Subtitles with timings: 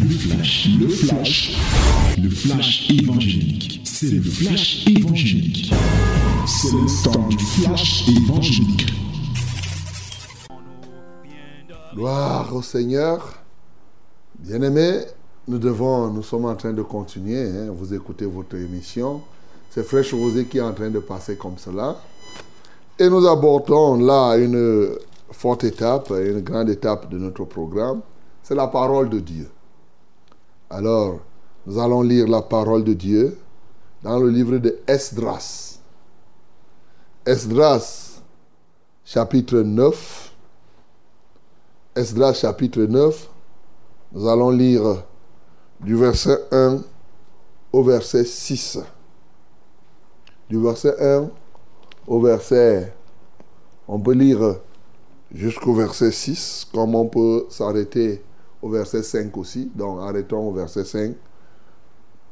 [0.00, 1.58] Le flash, le flash,
[2.22, 3.80] le flash évangélique.
[3.84, 5.72] C'est le flash évangélique.
[6.46, 8.92] C'est le temps du flash évangélique.
[11.94, 13.42] Gloire au Seigneur.
[14.38, 15.00] Bien-aimés,
[15.48, 17.48] nous devons, nous sommes en train de continuer.
[17.48, 19.20] hein, vous écoutez votre émission.
[19.70, 21.96] C'est Fraîche Rosée qui est en train de passer comme cela.
[22.98, 24.90] Et nous abordons là une
[25.32, 28.00] forte étape, une grande étape de notre programme.
[28.44, 29.48] C'est la parole de Dieu.
[30.70, 31.20] Alors,
[31.66, 33.38] nous allons lire la parole de Dieu
[34.02, 35.78] dans le livre de Esdras.
[37.24, 38.20] Esdras,
[39.02, 40.32] chapitre 9.
[41.96, 43.30] Esdras, chapitre 9.
[44.12, 45.04] Nous allons lire
[45.80, 46.82] du verset 1
[47.72, 48.78] au verset 6.
[50.50, 51.30] Du verset 1
[52.06, 52.92] au verset...
[53.90, 54.56] On peut lire
[55.32, 58.22] jusqu'au verset 6, comme on peut s'arrêter
[58.62, 59.70] au verset 5 aussi.
[59.74, 61.14] Donc arrêtons au verset 5.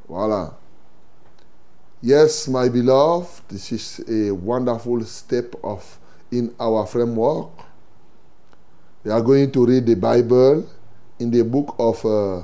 [0.08, 0.55] Voilà.
[2.02, 5.98] Yes, my beloved, this is a wonderful step of
[6.30, 7.50] in our framework.
[9.05, 10.66] We are going to read the Bible
[11.18, 12.42] in the book of uh,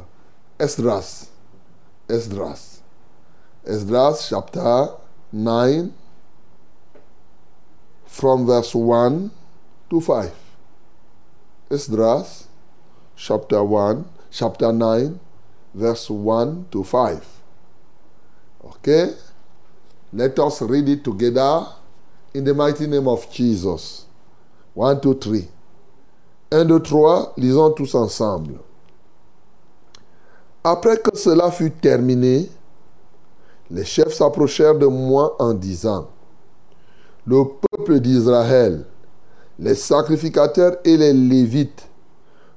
[0.58, 1.28] Esdras.
[2.08, 2.82] Esdras.
[3.66, 4.88] Esdras chapter
[5.32, 5.92] 9
[8.06, 9.30] from verse 1
[9.90, 10.32] to 5.
[11.70, 12.48] Esdras
[13.24, 15.20] chapter 1, chapter 9,
[15.74, 17.24] verse 1 to 5.
[18.64, 19.10] Okay?
[20.12, 21.66] Let us read it together
[22.34, 24.06] in the mighty name of Jesus.
[24.74, 25.48] 1, 2, 3.
[26.50, 28.58] 1, 2, 3, lisons tous ensemble.
[30.64, 32.50] Après que cela fut terminé,
[33.70, 36.08] les chefs s'approchèrent de moi en disant,
[37.24, 38.84] le peuple d'Israël,
[39.58, 41.86] les sacrificateurs et les lévites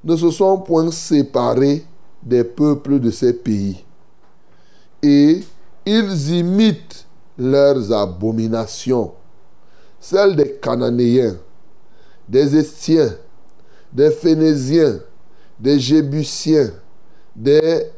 [0.06, 1.84] ne se sont point séparés
[2.22, 3.84] des peuples de ces pays.
[5.02, 5.44] Et
[5.86, 7.06] ils imitent
[7.38, 9.12] leurs abominations,
[10.00, 11.36] celles des Cananéens,
[12.30, 13.14] des Estiens,
[13.92, 15.00] des Phénésiens,
[15.60, 16.72] des Jébusiens,
[17.36, 17.92] des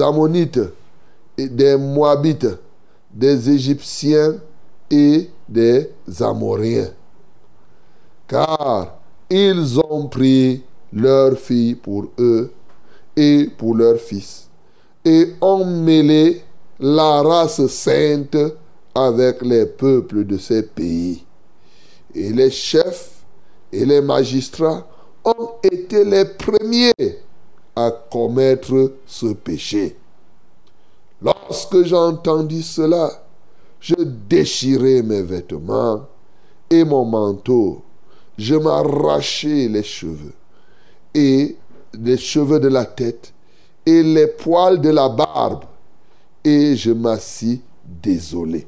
[0.00, 0.60] Ammonites,
[1.36, 2.48] des Moabites,
[3.12, 4.36] des Égyptiens
[4.90, 5.90] et des
[6.20, 6.90] Amoréens.
[8.28, 8.98] Car
[9.30, 10.62] ils ont pris
[10.92, 12.52] leurs filles pour eux
[13.16, 14.48] et pour leurs fils,
[15.04, 16.42] et ont mêlé
[16.78, 18.36] la race sainte
[18.94, 21.24] avec les peuples de ces pays.
[22.14, 23.24] Et les chefs
[23.72, 24.86] et les magistrats
[25.24, 26.92] ont été les premiers
[27.74, 29.96] à commettre ce péché.
[31.20, 33.10] Lorsque j'entendis cela,
[33.80, 36.06] je déchirai mes vêtements
[36.70, 37.82] et mon manteau.
[38.38, 40.34] Je m'arrachai les cheveux
[41.16, 41.56] et
[41.94, 43.32] les cheveux de la tête
[43.86, 45.64] et les poils de la barbe
[46.44, 48.66] et je m'assis désolé.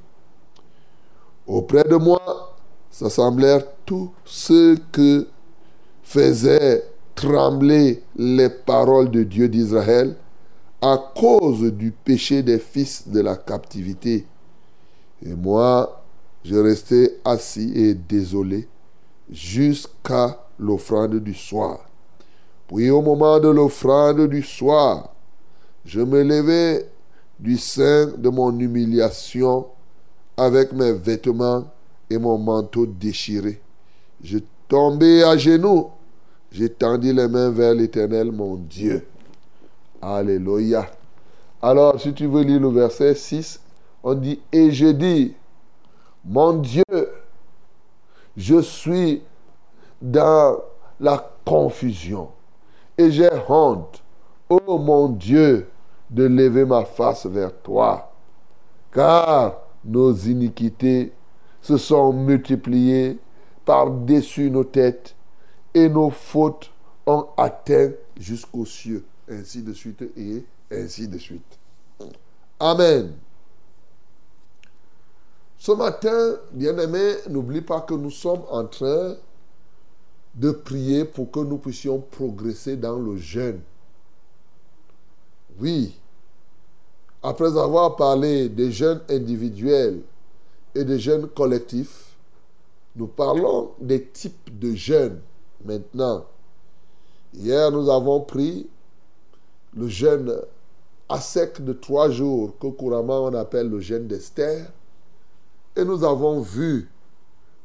[1.47, 2.57] Auprès de moi
[2.91, 5.29] s'assemblèrent tous ceux que
[6.03, 10.17] faisaient trembler les paroles de Dieu d'Israël
[10.81, 14.25] à cause du péché des fils de la captivité.
[15.23, 16.03] Et moi,
[16.45, 18.69] je restais assis et désolé
[19.31, 21.88] jusqu'à l'offrande du soir.
[22.69, 25.09] Puis au moment de l'offrande du soir,
[25.87, 26.87] je me levai
[27.41, 29.67] du sein de mon humiliation
[30.37, 31.65] avec mes vêtements
[32.11, 33.61] et mon manteau déchiré.
[34.23, 35.89] Je tombai à genoux,
[36.53, 39.07] j'étendis les mains vers l'Éternel, mon Dieu.
[40.03, 40.87] Alléluia.
[41.63, 43.61] Alors, si tu veux lire le verset 6,
[44.03, 45.35] on dit, et je dis,
[46.25, 46.85] mon Dieu,
[48.37, 49.23] je suis
[50.03, 50.59] dans
[51.01, 52.29] la confusion
[52.99, 54.03] et j'ai honte,
[54.51, 55.71] oh mon Dieu,
[56.11, 58.13] de lever ma face vers toi,
[58.93, 61.13] car nos iniquités
[61.63, 63.19] se sont multipliées
[63.65, 65.15] par-dessus nos têtes
[65.75, 66.71] et nos fautes
[67.07, 71.59] ont atteint jusqu'aux cieux, ainsi de suite et ainsi de suite.
[72.59, 73.13] Amen.
[75.59, 79.15] Ce matin, bien-aimé, n'oublie pas que nous sommes en train
[80.39, 83.61] de prier pour que nous puissions progresser dans le jeûne.
[85.61, 85.99] Oui,
[87.23, 90.01] après avoir parlé des jeûnes individuels
[90.75, 92.17] et des jeûnes collectifs,
[92.95, 95.21] nous parlons des types de jeûnes
[95.65, 96.25] maintenant.
[97.35, 98.69] Hier, nous avons pris
[99.77, 100.41] le jeûne
[101.09, 104.71] à sec de trois jours, que couramment on appelle le jeûne d'Esther.
[105.75, 106.89] Et nous avons vu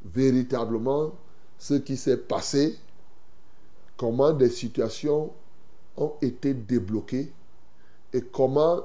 [0.04, 1.12] véritablement
[1.58, 2.78] ce qui s'est passé,
[3.96, 5.30] comment des situations
[5.96, 7.32] ont été débloquées,
[8.12, 8.82] et comment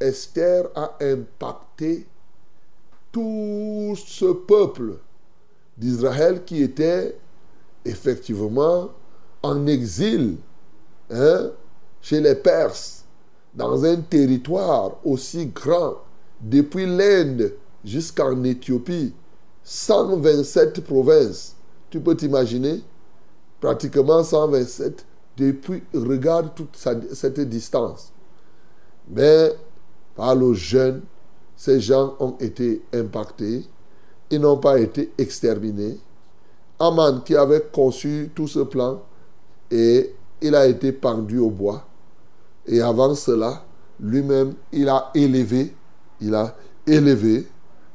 [0.00, 2.06] Esther a impacté
[3.12, 4.94] tout ce peuple
[5.76, 7.16] d'Israël qui était
[7.84, 8.90] effectivement
[9.42, 10.36] en exil
[11.10, 11.50] hein,
[12.00, 13.04] chez les Perses,
[13.54, 15.98] dans un territoire aussi grand,
[16.40, 17.52] depuis l'Inde
[17.84, 19.12] jusqu'en Éthiopie,
[19.62, 21.54] 127 provinces.
[21.92, 22.82] Tu peux t'imaginer
[23.60, 25.04] Pratiquement 127
[25.36, 28.12] depuis, regarde toute cette distance.
[29.10, 29.52] Mais
[30.16, 31.02] par le jeûne,
[31.54, 33.66] ces gens ont été impactés.
[34.30, 35.98] Ils n'ont pas été exterminés.
[36.78, 39.02] Aman qui avait conçu tout ce plan
[39.70, 41.86] et il a été pendu au bois.
[42.66, 43.66] Et avant cela,
[44.00, 45.74] lui-même, il a élevé,
[46.22, 46.56] il a
[46.86, 47.46] élevé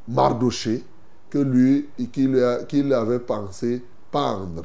[0.08, 0.84] Mardoché
[1.29, 4.63] que lui, qu'il avait pensé pendre.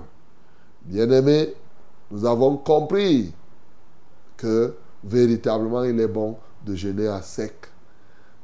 [0.85, 1.55] Bien-aimé,
[2.11, 3.33] nous avons compris
[4.37, 4.75] que
[5.05, 7.55] véritablement il est bon de jeûner à sec.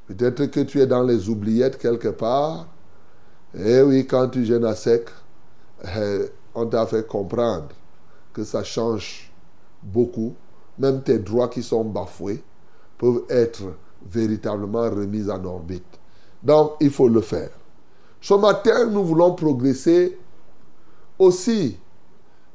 [0.07, 2.67] Peut-être que tu es dans les oubliettes quelque part.
[3.55, 5.09] Eh oui, quand tu jeûnes à sec,
[5.85, 7.69] eh, on t'a fait comprendre
[8.33, 9.31] que ça change
[9.83, 10.35] beaucoup.
[10.79, 12.43] Même tes droits qui sont bafoués
[12.97, 13.65] peuvent être
[14.11, 15.99] véritablement remis en orbite.
[16.43, 17.51] Donc, il faut le faire.
[18.21, 20.19] Ce matin, nous voulons progresser
[21.19, 21.79] aussi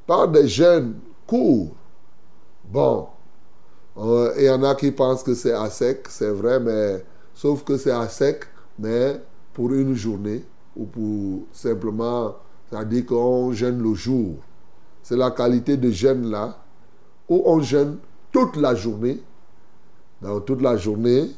[0.06, 1.74] par des jeunes courts.
[2.64, 3.08] Bon,
[3.96, 7.64] euh, il y en a qui pensent que c'est à sec, c'est vrai, mais sauf
[7.64, 8.44] que c'est à sec,
[8.78, 9.20] mais
[9.52, 10.44] pour une journée
[10.76, 12.36] ou pour simplement,
[12.70, 14.36] ça dit qu'on jeûne le jour.
[15.02, 16.58] C'est la qualité de jeûne là,
[17.28, 17.98] où on jeûne
[18.32, 19.22] toute la journée.
[20.20, 21.30] Dans toute la journée,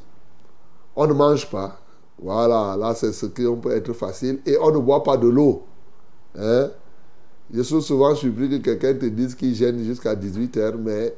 [0.95, 1.79] on ne mange pas.
[2.19, 4.41] Voilà, là c'est ce qui peut être facile.
[4.47, 5.65] Et on ne boit pas de l'eau.
[6.39, 6.71] Hein?
[7.53, 11.15] Je suis souvent surpris que quelqu'un te dise qu'il gêne jusqu'à 18h, mais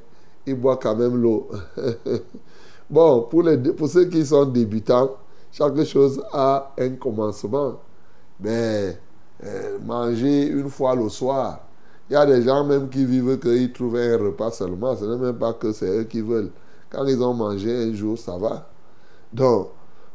[0.47, 1.49] il boit quand même l'eau.
[2.91, 5.17] bon, pour, les, pour ceux qui sont débutants,
[5.51, 7.81] chaque chose a un commencement.
[8.41, 8.99] Mais
[9.45, 11.61] euh, manger une fois le soir,
[12.11, 14.97] il y a des gens même qui vivent qu'ils trouvent un repas seulement.
[14.97, 16.51] Ce n'est même pas que c'est eux qui veulent.
[16.91, 18.69] Quand ils ont mangé un jour, ça va.
[19.33, 19.69] Donc,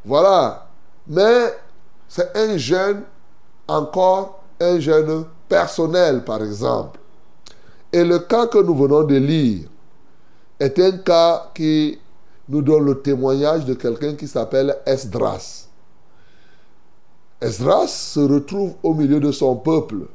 [0.05, 0.69] voilà.
[1.07, 1.53] Mais
[2.07, 3.03] c'est un jeûne,
[3.67, 6.99] encore un jeûne personnel, par exemple.
[7.91, 9.67] Et le cas que nous venons de lire
[10.59, 11.99] est un cas qui
[12.49, 15.67] nous donne le témoignage de quelqu'un qui s'appelle Esdras.
[17.41, 20.07] Esdras se retrouve au milieu de son peuple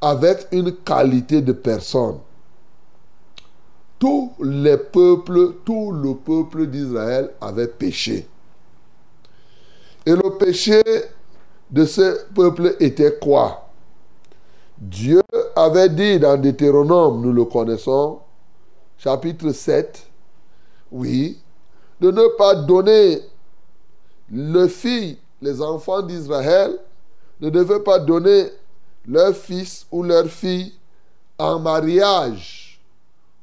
[0.00, 2.18] avec une qualité de personne.
[3.98, 8.26] Tous les peuples, tout le peuple d'Israël avait péché.
[10.06, 10.82] Et le péché
[11.70, 13.68] de ce peuple était quoi?
[14.76, 15.22] Dieu
[15.56, 18.20] avait dit dans Deutéronome, nous le connaissons,
[18.98, 20.06] chapitre 7,
[20.92, 21.40] oui,
[22.00, 23.22] de ne pas donner
[24.30, 26.78] le fils, les enfants d'Israël,
[27.40, 28.48] ne devaient pas donner
[29.06, 30.74] leur fils ou leur fille
[31.38, 32.80] en mariage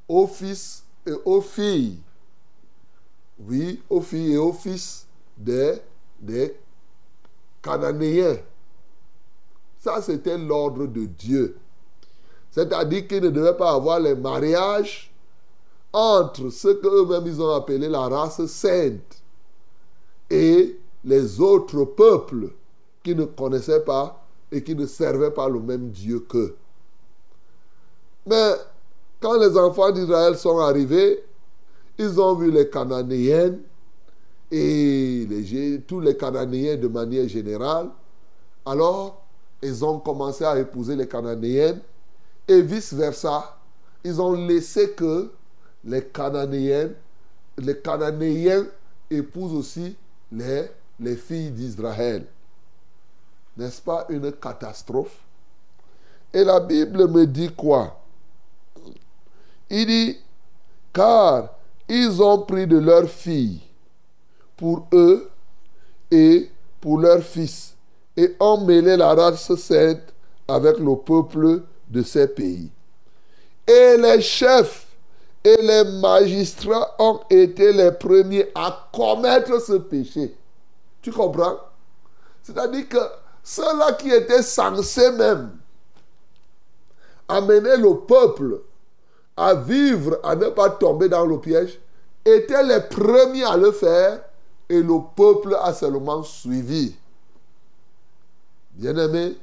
[0.07, 1.97] aux fils et aux filles.
[3.39, 5.07] Oui, aux filles et aux fils
[5.37, 5.81] des,
[6.21, 6.55] des
[7.61, 8.37] Cananéens.
[9.79, 11.57] Ça, c'était l'ordre de Dieu.
[12.51, 15.11] C'est-à-dire qu'il ne devait pas avoir les mariages
[15.93, 19.21] entre ce qu'eux-mêmes ils ont appelé la race sainte
[20.29, 22.53] et les autres peuples
[23.03, 26.55] qui ne connaissaient pas et qui ne servaient pas le même Dieu qu'eux.
[28.25, 28.53] Mais
[29.19, 31.23] quand les enfants d'Israël sont arrivés,
[31.97, 33.55] ils ont vu les Cananéens
[34.51, 35.27] et
[35.87, 37.89] tous les Cananéens de manière générale.
[38.65, 39.23] Alors,
[39.61, 41.79] ils ont commencé à épouser les Cananéennes
[42.47, 43.57] et vice-versa.
[44.03, 45.31] Ils ont laissé que
[45.85, 46.93] les Cananéennes,
[47.57, 48.65] les Cananéens
[49.09, 49.95] épousent aussi
[50.31, 50.65] les,
[50.99, 52.25] les filles d'Israël.
[53.55, 55.17] N'est-ce pas une catastrophe?
[56.33, 58.01] Et la Bible me dit quoi?
[59.69, 60.17] Il dit,
[60.91, 61.49] car
[61.87, 63.61] ils ont pris de leurs filles
[64.61, 65.27] pour eux
[66.11, 67.75] et pour leurs fils
[68.15, 70.13] et mêlé la race sainte
[70.47, 72.69] avec le peuple de ces pays.
[73.67, 74.85] Et les chefs
[75.43, 80.37] et les magistrats ont été les premiers à commettre ce péché.
[81.01, 81.57] Tu comprends?
[82.43, 82.99] C'est-à-dire que
[83.41, 85.57] ceux-là qui étaient censés même
[87.27, 88.61] amener le peuple
[89.35, 91.79] à vivre, à ne pas tomber dans le piège,
[92.23, 94.21] étaient les premiers à le faire
[94.71, 96.95] et le peuple a seulement suivi.
[98.71, 99.37] Bien-aimé,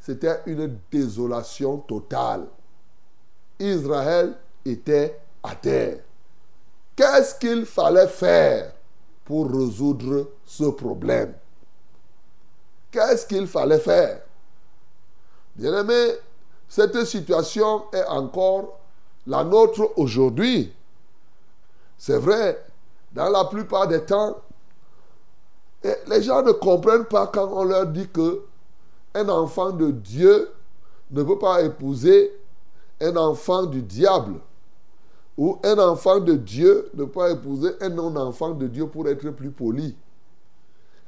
[0.00, 2.46] c'était une désolation totale.
[3.58, 4.34] Israël
[4.64, 5.98] était à terre.
[6.96, 8.72] qu'est-ce qu'il fallait faire
[9.26, 11.34] pour résoudre ce problème?
[12.90, 14.22] Qu'est-ce qu'il fallait faire?
[15.56, 16.12] Bien aimé,
[16.68, 18.78] cette situation est encore
[19.26, 20.72] la nôtre aujourd'hui.
[21.98, 22.64] C'est vrai,
[23.12, 24.36] dans la plupart des temps,
[25.82, 28.42] les gens ne comprennent pas quand on leur dit que
[29.14, 30.50] un enfant de Dieu
[31.10, 32.32] ne peut pas épouser
[33.00, 34.34] un enfant du diable.
[35.38, 39.30] Ou un enfant de Dieu ne peut pas épouser un non-enfant de Dieu pour être
[39.30, 39.96] plus poli.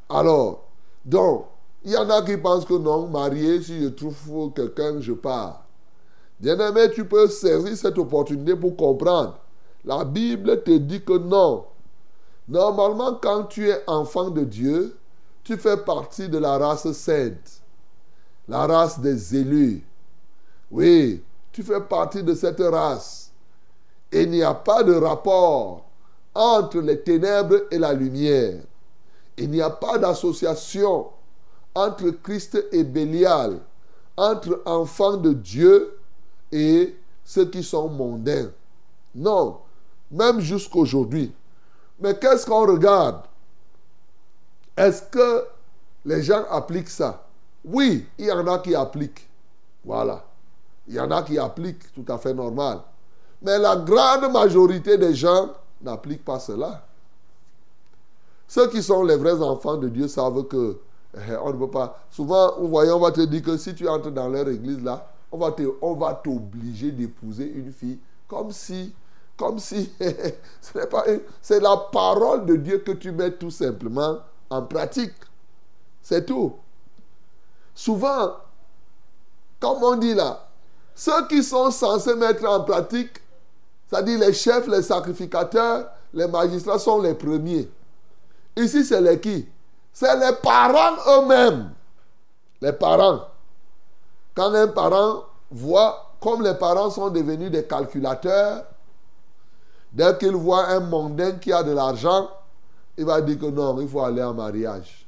[0.09, 0.65] Alors,
[1.05, 1.47] donc,
[1.85, 5.65] il y en a qui pensent que non, marié, si je trouve quelqu'un, je pars.
[6.41, 9.39] Bien-aimé, tu peux saisir cette opportunité pour comprendre.
[9.85, 11.65] La Bible te dit que non.
[12.49, 14.97] Normalement, quand tu es enfant de Dieu,
[15.45, 17.63] tu fais partie de la race sainte,
[18.49, 19.85] la race des élus.
[20.71, 21.23] Oui,
[21.53, 23.31] tu fais partie de cette race.
[24.13, 25.85] Il n'y a pas de rapport
[26.35, 28.63] entre les ténèbres et la lumière.
[29.37, 31.07] Il n'y a pas d'association
[31.75, 33.59] entre Christ et Bélial,
[34.17, 35.99] entre enfants de Dieu
[36.51, 36.95] et
[37.25, 38.51] ceux qui sont mondains.
[39.15, 39.59] Non,
[40.11, 41.33] même jusqu'aujourd'hui.
[42.01, 43.23] Mais qu'est-ce qu'on regarde?
[44.77, 45.45] Est-ce que
[46.05, 47.27] les gens appliquent ça?
[47.65, 49.29] Oui, il y en a qui appliquent.
[49.85, 50.25] Voilà.
[50.89, 52.81] Il y en a qui appliquent, tout à fait normal.
[53.43, 56.85] Mais la grande majorité des gens n'appliquent pas cela.
[58.49, 60.79] Ceux qui sont les vrais enfants de Dieu savent que
[61.15, 62.05] eh, on ne peut pas.
[62.11, 65.09] Souvent, vous voyez, on va te dire que si tu entres dans leur église là,
[65.31, 65.39] on
[65.95, 68.95] va t'obliger d'épouser une fille comme si,
[69.37, 69.93] comme si,
[71.41, 74.19] c'est la parole de Dieu que tu mets tout simplement
[74.51, 75.15] en pratique.
[76.03, 76.57] C'est tout.
[77.75, 78.37] Souvent,
[79.59, 80.49] comme on dit là,
[80.95, 83.23] ceux qui sont censés mettre en pratique,
[83.89, 87.71] c'est-à-dire les chefs, les sacrificateurs, les magistrats sont les premiers.
[88.57, 89.49] Ici, c'est les qui?
[89.93, 91.71] C'est les parents eux-mêmes.
[92.61, 93.23] Les parents.
[94.35, 98.65] Quand un parent voit, comme les parents sont devenus des calculateurs,
[99.93, 102.29] dès qu'il voit un mondain qui a de l'argent,
[102.97, 105.07] il va dire que non, il faut aller en mariage.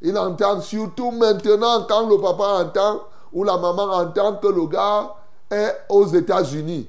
[0.00, 5.14] Il entend surtout maintenant quand le papa entend ou la maman entend que le gars
[5.50, 6.88] est aux États-Unis.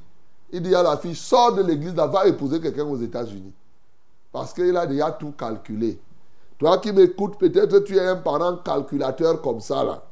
[0.52, 3.54] Il dit à la fille, sors de l'église, va épouser quelqu'un aux États-Unis.
[4.32, 6.00] Parce qu'il a déjà tout calculé.
[6.58, 10.04] Toi qui m'écoutes, peut-être tu es un parent calculateur comme ça là.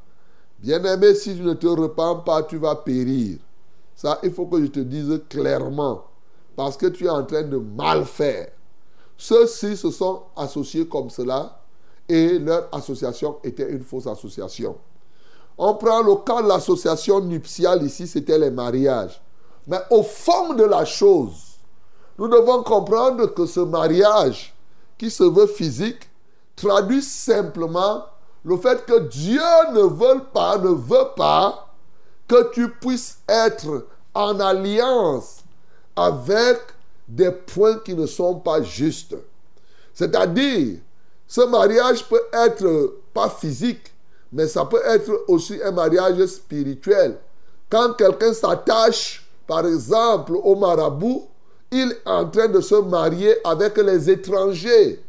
[0.59, 3.38] Bien-aimé, si tu ne te repens pas, tu vas périr.
[3.95, 6.03] Ça, il faut que je te dise clairement.
[6.55, 8.50] Parce que tu es en train de mal faire.
[9.17, 11.59] Ceux-ci se sont associés comme cela
[12.07, 14.75] et leur association était une fausse association.
[15.57, 19.21] On prend le cas de l'association nuptiale ici, c'était les mariages.
[19.67, 21.55] Mais au fond de la chose,
[22.17, 24.53] nous devons comprendre que ce mariage
[24.97, 26.09] qui se veut physique
[26.55, 28.05] traduit simplement
[28.43, 29.41] le fait que Dieu
[29.74, 31.67] ne veut pas, ne veut pas
[32.27, 35.44] que tu puisses être en alliance
[35.95, 36.59] avec
[37.07, 39.15] des points qui ne sont pas justes.
[39.93, 40.77] C'est-à-dire,
[41.27, 43.93] ce mariage peut être pas physique,
[44.31, 47.17] mais ça peut être aussi un mariage spirituel.
[47.69, 51.27] Quand quelqu'un s'attache, par exemple, au marabout,
[51.71, 55.03] il est en train de se marier avec les étrangers.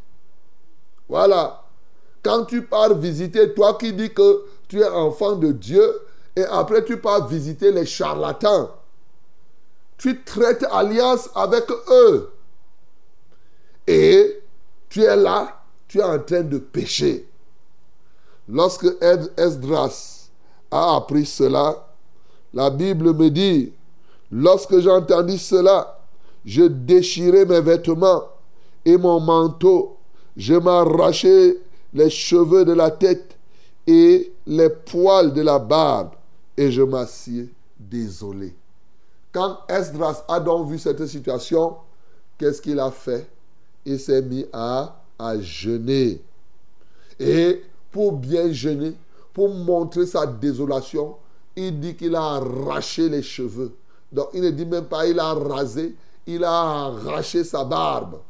[1.08, 1.62] Voilà.
[2.22, 6.00] Quand tu pars visiter, toi qui dis que tu es enfant de Dieu,
[6.34, 8.70] et après tu pars visiter les charlatans,
[9.98, 12.30] tu traites alliance avec eux.
[13.86, 14.42] Et
[14.88, 17.28] tu es là, tu es en train de pécher.
[18.48, 18.86] Lorsque
[19.36, 20.28] Esdras
[20.70, 21.88] a appris cela,
[22.52, 23.72] la Bible me dit,
[24.30, 26.00] lorsque j'entendis cela,
[26.44, 28.24] je déchirai mes vêtements
[28.84, 29.96] et mon manteau
[30.36, 31.58] je m'arrachai
[31.94, 33.36] les cheveux de la tête
[33.86, 36.10] et les poils de la barbe
[36.56, 37.48] et je m'assieds
[37.78, 38.54] désolé.
[39.36, 41.76] Quand Esdras a donc vu cette situation,
[42.38, 43.28] qu'est-ce qu'il a fait?
[43.84, 46.22] Il s'est mis à, à jeûner.
[47.20, 47.62] Et
[47.92, 48.94] pour bien jeûner,
[49.34, 51.16] pour montrer sa désolation,
[51.54, 53.76] il dit qu'il a arraché les cheveux.
[54.10, 55.94] Donc il ne dit même pas il a rasé,
[56.26, 58.20] il a arraché sa barbe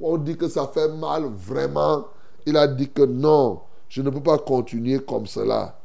[0.00, 2.06] on dit que ça fait mal, vraiment,
[2.46, 5.78] il a dit que non, je ne peux pas continuer comme cela.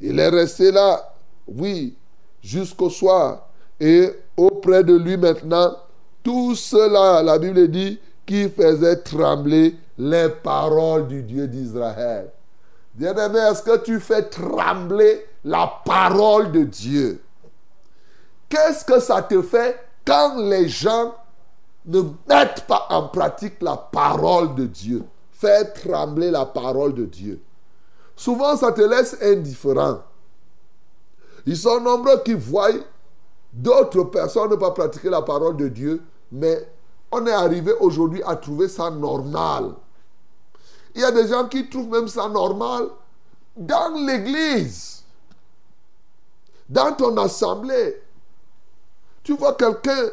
[0.00, 1.14] Il est resté là,
[1.46, 1.96] oui,
[2.42, 3.48] jusqu'au soir.
[3.80, 5.76] Et auprès de lui maintenant,
[6.22, 12.30] tout cela, la Bible dit, qui faisait trembler les paroles du Dieu d'Israël.
[12.94, 17.20] Bien-aimé, est-ce que tu fais trembler la parole de Dieu?
[18.48, 21.14] Qu'est-ce que ça te fait quand les gens
[21.86, 25.04] ne mettent pas en pratique la parole de Dieu?
[25.32, 27.40] Faire trembler la parole de Dieu.
[28.16, 29.98] Souvent, ça te laisse indifférent.
[31.46, 32.70] Ils sont nombreux qui voient
[33.54, 36.68] d'autres personnes ne pas pratiquer la parole de Dieu, mais
[37.12, 39.74] on est arrivé aujourd'hui à trouver ça normal.
[40.94, 42.88] Il y a des gens qui trouvent même ça normal
[43.56, 45.04] dans l'église,
[46.68, 48.02] dans ton assemblée.
[49.22, 50.08] Tu vois quelqu'un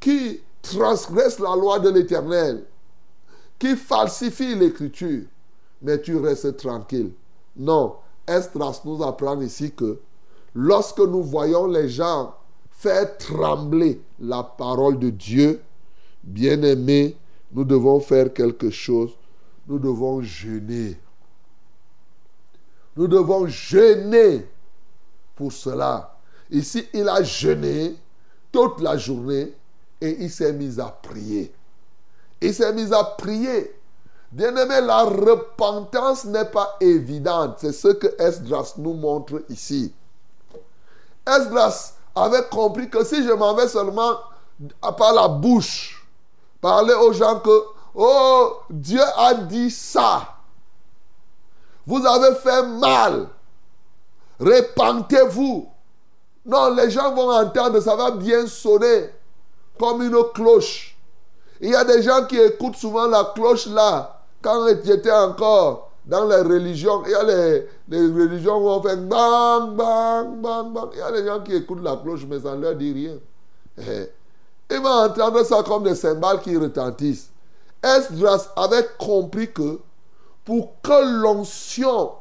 [0.00, 2.64] qui transgresse la loi de l'Éternel,
[3.58, 5.24] qui falsifie l'écriture,
[5.82, 7.12] mais tu restes tranquille.
[7.56, 10.00] Non, Estras nous apprend ici que
[10.54, 12.34] lorsque nous voyons les gens
[12.70, 15.60] faire trembler la parole de Dieu,
[16.22, 17.16] bien aimé,
[17.52, 19.10] nous devons faire quelque chose.
[19.66, 20.98] Nous devons jeûner.
[22.96, 24.46] Nous devons jeûner
[25.36, 26.16] pour cela.
[26.50, 27.96] Ici, il a jeûné
[28.50, 29.52] toute la journée
[30.00, 31.52] et il s'est mis à prier.
[32.40, 33.74] Il s'est mis à prier.
[34.30, 37.56] Bien-aimé, la repentance n'est pas évidente.
[37.58, 39.92] C'est ce que Esdras nous montre ici.
[41.28, 44.18] Esdras avait compris que si je m'en vais seulement
[44.80, 46.06] par la bouche,
[46.60, 50.22] parler aux gens que, oh, Dieu a dit ça.
[51.86, 53.28] Vous avez fait mal.
[54.40, 55.68] Repentez-vous.
[56.44, 59.10] Non, les gens vont entendre, ça va bien sonner
[59.78, 60.96] comme une cloche.
[61.60, 66.24] Il y a des gens qui écoutent souvent la cloche là, quand j'étais encore dans
[66.26, 67.02] les religions.
[67.04, 70.88] Il y a les, religions où on fait bang, bang, bang, bang.
[70.94, 73.18] Il y a des gens qui écoutent la cloche, mais ça ne leur dit rien.
[73.78, 74.10] Eh,
[74.70, 77.30] ils vont entendre ça comme des cymbales qui retentissent.
[77.82, 79.78] Esdras avait compris que
[80.44, 82.12] pour que l'onction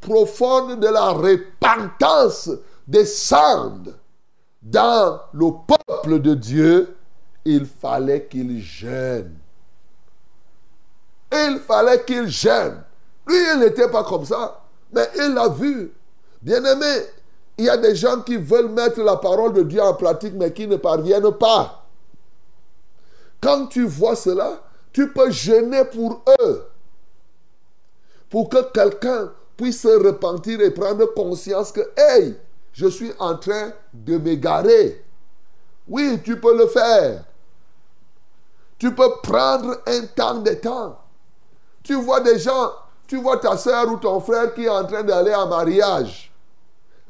[0.00, 2.50] profonde de la repentance
[2.86, 3.96] descende
[4.60, 6.96] dans le peuple de Dieu,
[7.44, 9.38] il fallait qu'il gêne.
[11.32, 12.84] Il fallait qu'il gêne.
[13.26, 14.60] Lui, il n'était pas comme ça.
[14.92, 15.92] Mais il l'a vu.
[16.40, 17.06] Bien-aimé,
[17.58, 20.52] il y a des gens qui veulent mettre la parole de Dieu en pratique, mais
[20.52, 21.86] qui ne parviennent pas.
[23.40, 26.64] Quand tu vois cela, tu peux gêner pour eux.
[28.30, 32.36] Pour que quelqu'un puisse se repentir et prendre conscience que, hey,
[32.72, 35.04] je suis en train de m'égarer.
[35.88, 37.24] Oui, tu peux le faire.
[38.78, 40.98] Tu peux prendre un temps de temps.
[41.82, 42.72] Tu vois des gens,
[43.12, 46.32] tu vois ta soeur ou ton frère qui est en train d'aller en mariage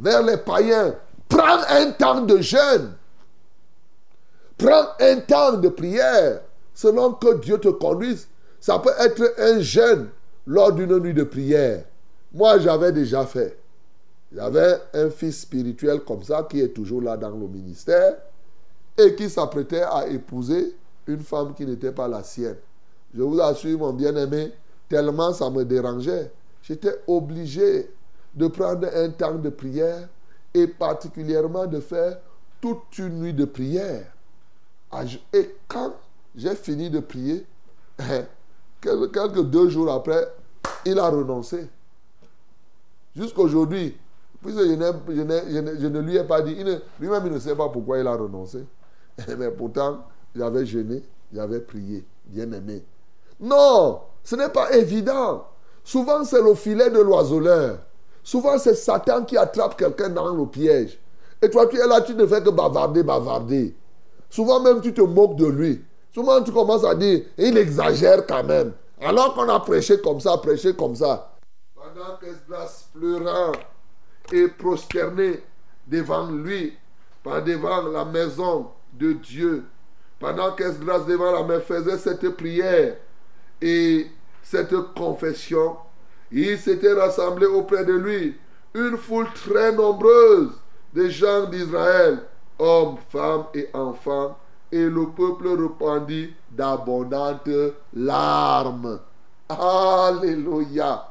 [0.01, 0.97] vers les païens.
[1.29, 2.95] Prends un temps de jeûne.
[4.59, 6.41] Prends un temps de prière
[6.75, 8.27] selon que Dieu te conduise.
[8.59, 10.09] Ça peut être un jeûne
[10.45, 11.85] lors d'une nuit de prière.
[12.35, 13.57] Moi, j'avais déjà fait.
[14.35, 18.17] J'avais un fils spirituel comme ça qui est toujours là dans le ministère
[18.99, 20.75] et qui s'apprêtait à épouser
[21.07, 22.57] une femme qui n'était pas la sienne.
[23.15, 24.53] Je vous assure, mon bien-aimé,
[24.93, 26.31] tellement ça me dérangeait.
[26.61, 27.91] J'étais obligé
[28.35, 30.07] de prendre un temps de prière
[30.53, 32.19] et particulièrement de faire
[32.61, 34.05] toute une nuit de prière.
[34.91, 35.95] Ah, et quand
[36.37, 37.47] j'ai fini de prier,
[38.83, 40.29] quelques deux jours après,
[40.85, 41.71] il a renoncé.
[43.17, 43.97] Jusqu'aujourd'hui,
[44.43, 46.55] puisque je, je, ne lui ai pas dit,
[47.01, 48.63] lui-même il ne sait pas pourquoi il a renoncé.
[49.39, 50.05] Mais pourtant,
[50.37, 51.03] j'avais jeûné,
[51.33, 52.85] j'avais prié, bien aimé.
[53.41, 55.47] Non, ce n'est pas évident.
[55.85, 57.79] Souvent, c'est le filet de l'oiseleur.
[58.23, 60.99] Souvent, c'est Satan qui attrape quelqu'un dans le piège.
[61.41, 63.75] Et toi, tu es là, tu ne fais que bavarder, bavarder.
[64.31, 65.85] Souvent, même, tu te moques de lui.
[66.15, 68.73] Souvent, tu commences à dire, il exagère quand même.
[69.01, 71.33] Alors qu'on a prêché comme ça, prêché comme ça.
[71.75, 73.53] Pendant qu'Esdras pleurant
[74.33, 75.43] et prosterné
[75.89, 76.75] devant lui,
[77.25, 79.65] par devant la maison de Dieu,
[80.21, 82.97] pendant qu'Esdras devant la main faisait cette prière
[83.63, 84.11] et
[84.43, 85.77] cette confession,
[86.31, 88.37] il s'était rassemblé auprès de lui
[88.75, 90.51] une foule très nombreuse
[90.93, 92.19] de gens d'Israël,
[92.59, 94.37] hommes, femmes et enfants,
[94.71, 97.49] et le peuple répandit d'abondantes
[97.95, 98.99] larmes.
[99.49, 101.07] Alléluia.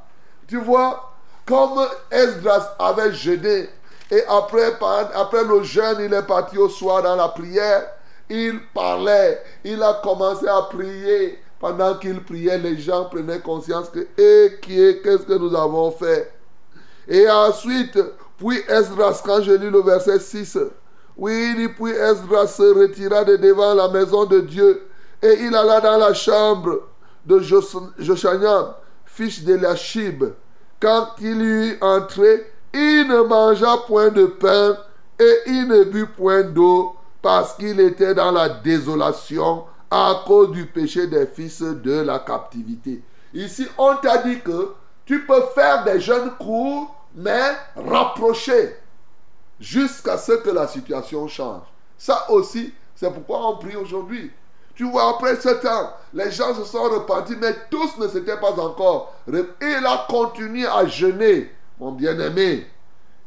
[0.47, 1.13] Tu vois,
[1.45, 3.69] comme Esdras avait jeûné,
[4.09, 7.87] et après le jeûne, il est parti au soir dans la prière,
[8.29, 11.39] il parlait, il a commencé à prier.
[11.61, 15.91] Pendant qu'il priait, les gens prenaient conscience que, et qui est, qu'est-ce que nous avons
[15.91, 16.33] fait?
[17.07, 17.99] Et ensuite,
[18.37, 20.57] puis Esdras, quand je lis le verset 6,
[21.17, 24.87] oui, puis Esdras se retira de devant la maison de Dieu
[25.21, 26.79] et il alla dans la chambre
[27.27, 28.73] de Joshanan,
[29.05, 30.23] fils d'Eliashib.
[30.79, 34.77] Quand il y eut entré, il ne mangea point de pain
[35.19, 40.65] et il ne but point d'eau parce qu'il était dans la désolation à cause du
[40.67, 43.03] péché des fils de la captivité.
[43.33, 44.73] Ici, on t'a dit que
[45.05, 48.77] tu peux faire des jeunes courts, mais rapprocher
[49.59, 51.63] jusqu'à ce que la situation change.
[51.97, 54.31] Ça aussi, c'est pourquoi on prie aujourd'hui.
[54.73, 58.53] Tu vois, après ce temps, les gens se sont repentis, mais tous ne s'étaient pas
[58.53, 59.13] encore.
[59.27, 62.65] Et il a continué à jeûner, mon bien-aimé.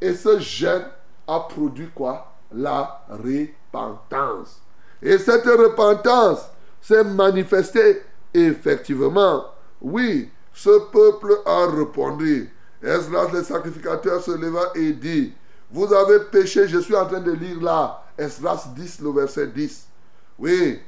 [0.01, 0.87] Et ce jeûne
[1.29, 2.33] a produit quoi?
[2.53, 4.63] La repentance.
[5.03, 6.49] Et cette repentance
[6.87, 8.03] s'est manifestée
[8.35, 9.45] effectivement.
[9.81, 12.51] Oui, ce peuple a répondu.
[12.83, 15.33] Esdras le sacrificateur se leva et dit,
[15.71, 19.87] vous avez péché, je suis en train de lire là, Esdras 10, le verset 10.
[20.39, 20.79] Oui,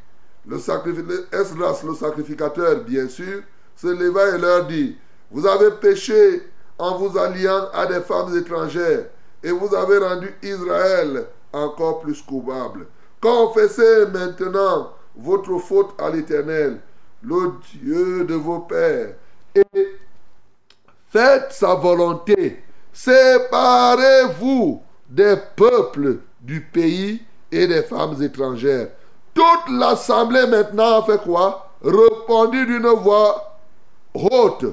[0.47, 3.43] le Esdras le sacrificateur, bien sûr,
[3.75, 4.99] se leva et leur dit,
[5.31, 6.43] vous avez péché
[6.79, 9.07] en vous alliant à des femmes étrangères
[9.43, 12.87] et vous avez rendu Israël encore plus coupable.
[13.21, 16.81] Confessez maintenant votre faute à l'Éternel,
[17.23, 19.15] le Dieu de vos pères,
[19.55, 19.89] et
[21.11, 22.63] faites sa volonté.
[22.93, 28.89] Séparez-vous des peuples du pays et des femmes étrangères.
[29.35, 31.71] Toute l'assemblée maintenant fait quoi?
[31.83, 33.59] Répondu d'une voix
[34.15, 34.67] haute.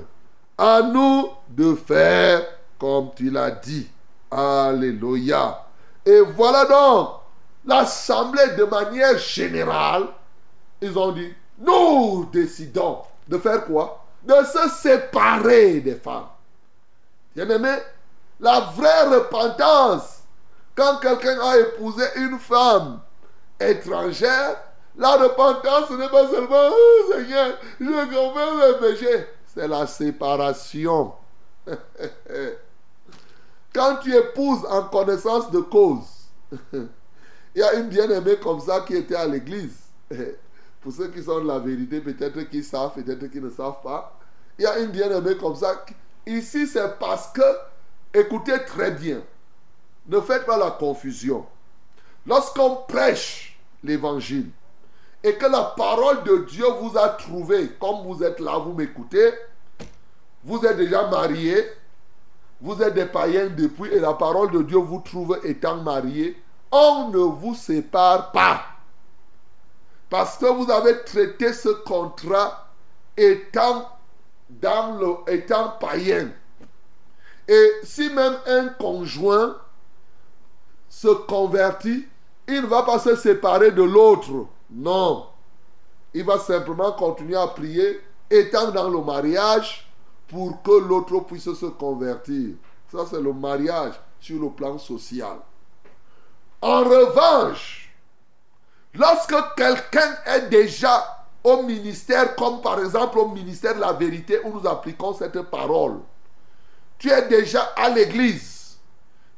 [0.58, 2.44] À nous de faire
[2.80, 3.90] comme tu l'as dit.
[4.32, 5.66] Alléluia.
[6.06, 7.10] Et voilà donc
[7.66, 10.08] l'assemblée de manière générale.
[10.84, 14.04] Ils ont dit, nous décidons de faire quoi?
[14.22, 16.28] De se séparer des femmes.
[17.34, 17.74] Bien aimé,
[18.42, 20.24] la vraie repentance,
[20.76, 23.00] quand quelqu'un a épousé une femme
[23.62, 24.58] étrangère,
[24.98, 29.28] la repentance n'est pas seulement, oh, Seigneur, je commets le péché.
[29.56, 31.14] C'est la séparation.
[33.74, 36.28] Quand tu épouses en connaissance de cause,
[36.74, 36.90] il
[37.56, 39.78] y a une bien-aimée comme ça qui était à l'église.
[40.84, 44.20] Pour ceux qui sont de la vérité, peut-être qu'ils savent, peut-être qu'ils ne savent pas.
[44.60, 45.86] Il y a une bien-aimée comme ça.
[46.28, 47.42] Ici, c'est parce que,
[48.14, 49.22] écoutez très bien,
[50.08, 51.46] ne faites pas la confusion.
[52.26, 54.50] Lorsqu'on prêche l'évangile
[55.24, 59.32] et que la parole de Dieu vous a trouvé, comme vous êtes là, vous m'écoutez,
[60.44, 61.66] vous êtes déjà marié,
[62.60, 66.42] vous êtes des païens depuis et la parole de Dieu vous trouve étant marié,
[66.72, 68.73] on ne vous sépare pas.
[70.14, 72.68] Parce que vous avez traité ce contrat
[73.18, 73.90] étant,
[74.48, 76.30] dans le, étant païen.
[77.48, 79.58] Et si même un conjoint
[80.88, 82.08] se convertit,
[82.48, 84.46] il ne va pas se séparer de l'autre.
[84.70, 85.30] Non.
[86.14, 88.00] Il va simplement continuer à prier,
[88.30, 89.92] étant dans le mariage,
[90.28, 92.54] pour que l'autre puisse se convertir.
[92.92, 95.38] Ça, c'est le mariage sur le plan social.
[96.62, 97.83] En revanche,
[98.94, 104.60] lorsque quelqu'un est déjà au ministère, comme par exemple au ministère de la vérité où
[104.60, 106.00] nous appliquons cette parole,
[106.98, 108.78] tu es déjà à l'église,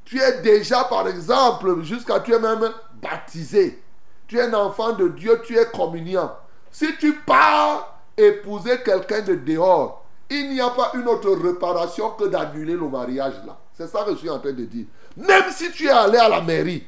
[0.04, 3.82] tu es déjà par exemple, jusqu'à tu es même baptisé,
[4.28, 6.32] tu es un enfant de Dieu, tu es communiant.
[6.72, 12.26] Si tu pars épouser quelqu'un de dehors, il n'y a pas une autre réparation que
[12.26, 13.58] d'annuler le mariage là.
[13.74, 14.86] C'est ça que je suis en train de dire.
[15.18, 16.86] Même si tu es allé à la mairie,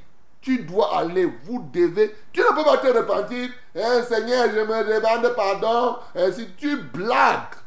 [0.48, 2.16] tu dois aller, vous devez.
[2.32, 3.50] Tu ne peux pas te repentir.
[3.76, 5.98] Eh, Seigneur, je me demande pardon.
[6.16, 7.58] Et si tu blagues,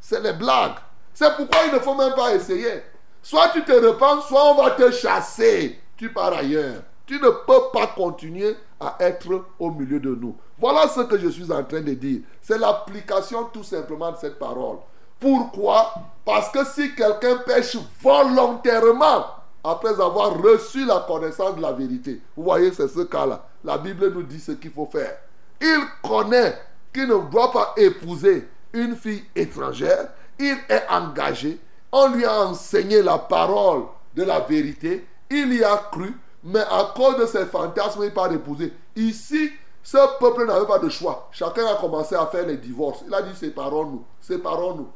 [0.00, 0.76] c'est les blagues.
[1.12, 2.84] C'est pourquoi il ne faut même pas essayer.
[3.20, 5.80] Soit tu te repens, soit on va te chasser.
[5.96, 6.82] Tu pars ailleurs.
[7.06, 10.36] Tu ne peux pas continuer à être au milieu de nous.
[10.58, 12.20] Voilà ce que je suis en train de dire.
[12.40, 14.76] C'est l'application tout simplement de cette parole.
[15.18, 15.92] Pourquoi?
[16.24, 19.24] Parce que si quelqu'un pêche volontairement
[19.68, 23.44] après avoir reçu la connaissance de la vérité, vous voyez, c'est ce cas-là.
[23.64, 25.16] La Bible nous dit ce qu'il faut faire.
[25.60, 26.56] Il connaît
[26.92, 30.08] qu'il ne doit pas épouser une fille étrangère.
[30.38, 31.58] Il est engagé.
[31.90, 33.82] On lui a enseigné la parole
[34.14, 35.06] de la vérité.
[35.30, 36.14] Il y a cru.
[36.44, 38.72] Mais à cause de ses fantasmes, il n'a pas épouser.
[38.94, 39.50] Ici,
[39.82, 41.28] ce peuple n'avait pas de choix.
[41.32, 43.02] Chacun a commencé à faire les divorces.
[43.06, 44.88] Il a dit séparons-nous, séparons-nous.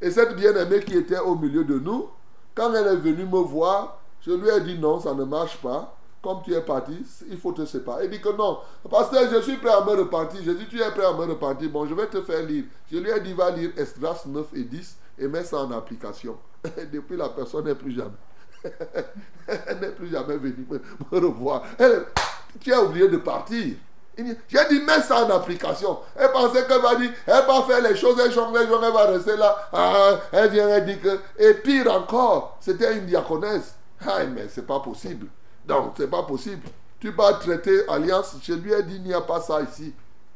[0.00, 2.08] Et cette bien-aimée qui était au milieu de nous,
[2.54, 5.94] quand elle est venue me voir, je lui ai dit non, ça ne marche pas.
[6.20, 6.98] Comme tu es parti,
[7.30, 8.04] il faut te séparer.
[8.04, 8.58] Elle dit que non,
[8.90, 10.40] parce que je suis prêt à me repentir.
[10.44, 11.70] Je dis, tu es prêt à me repentir.
[11.70, 12.64] Bon, je vais te faire lire.
[12.90, 16.36] Je lui ai dit, va lire Esdras 9 et 10 et mets ça en application.
[16.92, 18.10] depuis, la personne n'est plus jamais.
[19.46, 21.62] elle n'est plus jamais venue me, revoir.
[22.60, 23.76] tu as oublié de partir.
[24.16, 26.00] J'ai dit, mets ça en application.
[26.16, 29.36] Elle pensait qu'elle va dire, elle va faire les choses, elle change, elle va rester
[29.36, 29.68] là.
[29.72, 31.20] Ah, elle vient, elle dit que.
[31.38, 33.77] Et pire encore, c'était une diaconesse.
[34.06, 35.26] Ah, mais c'est pas possible.
[35.66, 36.62] Donc, c'est pas possible.
[37.00, 38.36] Tu vas traiter alliance.
[38.42, 39.92] Je lui ai dit, il n'y a pas ça ici.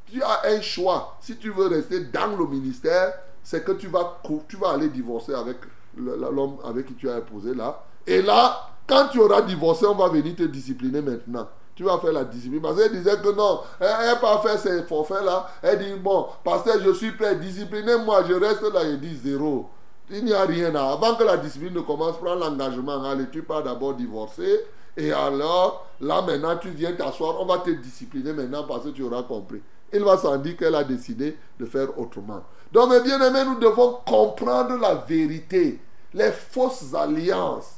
[0.07, 1.17] tu as un choix.
[1.21, 5.59] Si tu veux rester dans le ministère, c'est que tu vas, tu aller divorcer avec
[5.97, 7.85] l'homme avec qui tu as épousé là.
[8.07, 11.49] Et là, quand tu auras divorcé, on va venir te discipliner maintenant.
[11.75, 12.61] Tu vas faire la discipline.
[12.61, 15.49] Parce qu'elle disait que non, elle n'a pas fait ces forfaits-là.
[15.63, 18.85] Elle dit, bon, pasteur, je suis prêt, disciplinez-moi, je reste là.
[18.85, 19.71] Il dit zéro.
[20.13, 20.93] Il n'y a rien là.
[20.93, 23.03] Avant que la discipline ne commence, prends l'engagement.
[23.03, 24.61] Allez, tu pars d'abord divorcer.
[24.95, 27.41] Et alors, là maintenant, tu viens t'asseoir.
[27.41, 29.63] On va te discipliner maintenant parce que tu auras compris.
[29.91, 32.43] Il va s'en dire qu'elle a décidé de faire autrement.
[32.71, 35.81] Donc, mes bien-aimés, nous devons comprendre la vérité.
[36.13, 37.77] Les fausses alliances.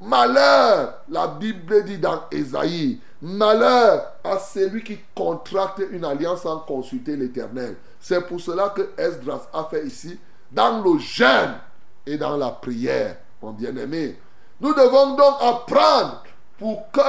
[0.00, 7.16] Malheur, la Bible dit dans Ésaïe, malheur à celui qui contracte une alliance sans consulter
[7.16, 7.76] l'Éternel.
[8.00, 10.18] C'est pour cela que Esdras a fait ici,
[10.52, 11.54] dans le jeûne
[12.06, 14.18] et dans la prière, mon bien-aimé.
[14.60, 16.22] Nous devons donc apprendre
[16.58, 17.00] pour que,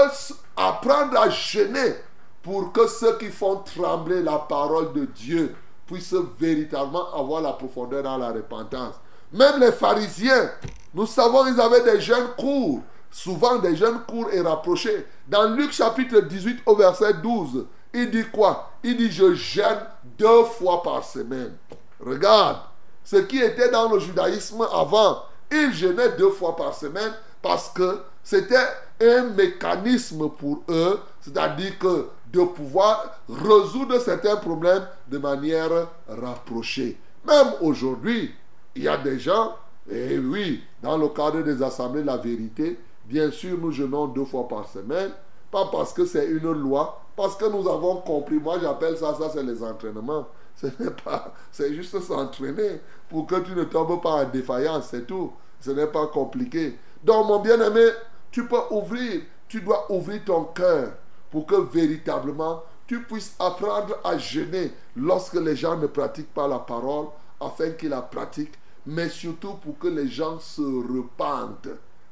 [0.56, 1.96] apprendre à jeûner
[2.42, 8.04] pour que ceux qui font trembler la parole de Dieu puissent véritablement avoir la profondeur
[8.04, 8.96] dans la repentance.
[9.32, 10.52] Même les pharisiens,
[10.94, 15.08] nous savons qu'ils avaient des jeunes courts, souvent des jeunes courts et rapprochés.
[15.28, 18.72] Dans Luc chapitre 18 au verset 12, il dit quoi?
[18.84, 19.80] Il dit je jeûne
[20.18, 21.56] deux fois par semaine.
[22.00, 22.58] Regarde,
[23.04, 28.00] ce qui était dans le judaïsme avant, ils jeûnaient deux fois par semaine parce que
[28.24, 28.56] c'était
[29.02, 36.98] un mécanisme pour eux, c'est-à-dire que de pouvoir résoudre certains problèmes de manière rapprochée.
[37.26, 38.34] Même aujourd'hui,
[38.76, 39.56] il y a des gens,
[39.90, 44.48] et oui, dans le cadre des assemblées la vérité, bien sûr, nous jeûnons deux fois
[44.48, 45.12] par semaine,
[45.52, 48.36] pas parce que c'est une loi, parce que nous avons compris.
[48.36, 50.28] Moi, j'appelle ça, ça, c'est les entraînements.
[50.56, 55.06] Ce n'est pas, c'est juste s'entraîner pour que tu ne tombes pas en défaillance, c'est
[55.06, 55.34] tout.
[55.60, 56.78] Ce n'est pas compliqué.
[57.04, 57.90] Donc, mon bien-aimé,
[58.32, 60.94] tu peux ouvrir, tu dois ouvrir ton cœur
[61.32, 66.60] pour que véritablement tu puisses apprendre à jeûner lorsque les gens ne pratiquent pas la
[66.60, 67.08] parole,
[67.40, 71.70] afin qu'ils la pratiquent, mais surtout pour que les gens se repentent,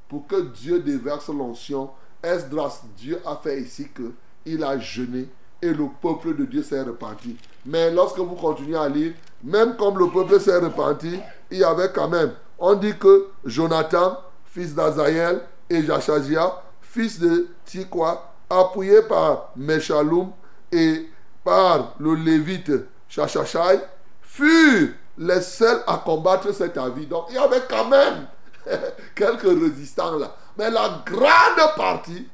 [0.07, 1.89] pour que Dieu déverse l'onction.
[2.23, 4.13] Esdras, Dieu a fait ici que
[4.45, 5.27] il a jeûné
[5.61, 7.37] et le peuple de Dieu s'est repenti?
[7.65, 11.19] Mais lorsque vous continuez à lire, même comme le peuple s'est repenti,
[11.49, 17.47] il y avait quand même, on dit que Jonathan, fils d'Azaël, et Jachazia, fils de
[17.65, 20.31] Tikwa, appuyé par Meshaloum
[20.71, 21.09] et
[21.43, 22.71] par le lévite
[23.07, 23.79] Chachachai,
[24.21, 27.05] furent les seuls à combattre cet avis.
[27.05, 28.27] Donc il y avait quand même
[29.15, 30.35] quelques résistants là.
[30.57, 32.27] Mais la grande partie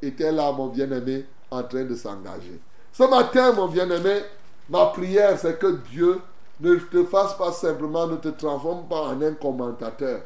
[0.00, 2.60] était là, mon bien-aimé, en train de s'engager.
[2.92, 4.22] Ce matin, mon bien-aimé,
[4.68, 6.20] ma prière, c'est que Dieu
[6.60, 10.22] ne te fasse pas simplement, ne te transforme pas en un commentateur.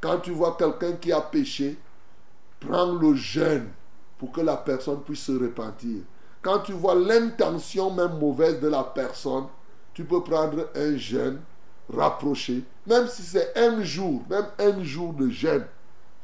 [0.00, 1.78] Quand tu vois quelqu'un qui a péché,
[2.60, 3.68] prends le jeûne
[4.18, 6.02] pour que la personne puisse se repentir.
[6.42, 9.46] Quand tu vois l'intention même mauvaise de la personne,
[9.94, 11.40] tu peux prendre un jeûne
[11.92, 15.64] rapproché, même si c'est un jour, même un jour de jeûne,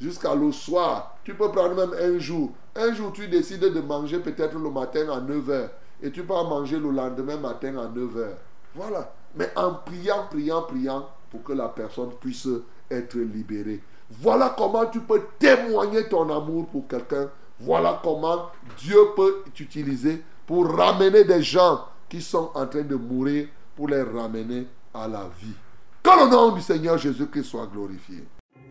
[0.00, 1.16] jusqu'à le soir.
[1.24, 2.52] Tu peux prendre même un jour.
[2.76, 5.68] Un jour, tu décides de manger peut-être le matin à 9h
[6.04, 8.28] et tu peux manger le lendemain matin à 9h.
[8.74, 9.10] Voilà.
[9.34, 12.46] Mais en priant, priant, priant, pour que la personne puisse
[12.90, 13.82] être libérée.
[14.10, 17.30] Voilà comment tu peux témoigner ton amour pour quelqu'un.
[17.58, 23.48] Voilà comment Dieu peut t'utiliser pour ramener des gens qui sont en train de mourir,
[23.74, 25.54] pour les ramener à la vie.
[26.02, 28.24] Que le nom du Seigneur Jésus-Christ soit glorifié.